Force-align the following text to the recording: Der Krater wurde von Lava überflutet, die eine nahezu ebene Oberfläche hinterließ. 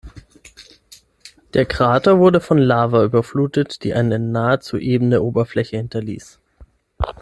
Der 1.53 1.67
Krater 1.67 2.17
wurde 2.17 2.39
von 2.41 2.57
Lava 2.57 3.03
überflutet, 3.03 3.83
die 3.83 3.93
eine 3.93 4.17
nahezu 4.17 4.79
ebene 4.79 5.21
Oberfläche 5.21 5.77
hinterließ. 5.77 6.39